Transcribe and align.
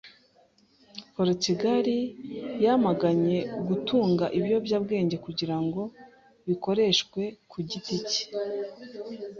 Porutugali 1.13 1.99
yamaganye 2.65 3.37
gutunga 3.67 4.25
ibiyobyabwenge 4.37 5.15
kugira 5.25 5.57
ngo 5.65 5.81
bikoreshwe 6.47 7.21
ku 7.49 7.57
giti 7.69 7.97
cye. 8.09 8.23